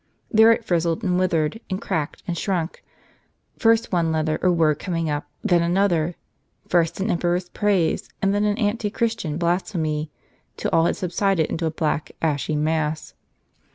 There 0.31 0.51
it 0.51 0.65
frizzled, 0.65 1.03
and 1.03 1.19
writhed, 1.19 1.59
and 1.69 1.79
cracked, 1.79 2.23
and 2.27 2.35
shrunk, 2.35 2.83
tirst 3.59 3.91
one 3.91 4.11
letter 4.11 4.39
or 4.41 4.51
word 4.51 4.79
coming 4.79 5.11
up, 5.11 5.29
then 5.43 5.61
another; 5.61 6.15
tirst 6.67 6.99
an 6.99 7.11
emperor's 7.11 7.49
praise, 7.49 8.09
and 8.19 8.33
then 8.33 8.43
an 8.45 8.57
anti 8.57 8.89
Christian 8.89 9.37
blasphemy; 9.37 10.09
till 10.57 10.71
all 10.73 10.85
had 10.87 10.95
subsided 10.95 11.51
into 11.51 11.67
a 11.67 11.69
black 11.69 12.13
ashy 12.19 12.55
mass. 12.55 13.13